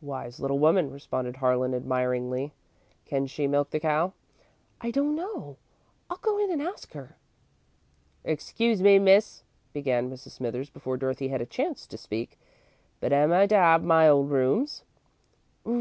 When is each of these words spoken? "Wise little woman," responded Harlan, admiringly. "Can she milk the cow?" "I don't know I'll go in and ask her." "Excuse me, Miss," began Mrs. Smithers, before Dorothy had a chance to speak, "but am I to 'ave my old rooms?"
"Wise 0.00 0.38
little 0.38 0.60
woman," 0.60 0.92
responded 0.92 1.38
Harlan, 1.38 1.74
admiringly. 1.74 2.52
"Can 3.04 3.26
she 3.26 3.48
milk 3.48 3.70
the 3.70 3.80
cow?" 3.80 4.12
"I 4.80 4.92
don't 4.92 5.16
know 5.16 5.56
I'll 6.08 6.18
go 6.18 6.38
in 6.38 6.52
and 6.52 6.62
ask 6.62 6.92
her." 6.92 7.16
"Excuse 8.22 8.80
me, 8.80 9.00
Miss," 9.00 9.42
began 9.72 10.08
Mrs. 10.08 10.30
Smithers, 10.38 10.70
before 10.70 10.96
Dorothy 10.96 11.30
had 11.30 11.40
a 11.40 11.46
chance 11.46 11.84
to 11.88 11.98
speak, 11.98 12.38
"but 13.00 13.12
am 13.12 13.32
I 13.32 13.48
to 13.48 13.56
'ave 13.56 13.84
my 13.84 14.08
old 14.08 14.30
rooms?" 14.30 14.84